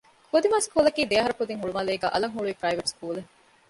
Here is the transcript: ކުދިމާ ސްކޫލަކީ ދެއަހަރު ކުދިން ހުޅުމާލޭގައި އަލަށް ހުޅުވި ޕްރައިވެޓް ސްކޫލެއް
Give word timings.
ކުދިމާ 0.31 0.57
ސްކޫލަކީ 0.65 1.01
ދެއަހަރު 1.11 1.33
ކުދިން 1.39 1.61
ހުޅުމާލޭގައި 1.61 2.13
އަލަށް 2.13 2.33
ހުޅުވި 2.35 2.53
ޕްރައިވެޓް 2.59 2.91
ސްކޫލެއް 2.93 3.29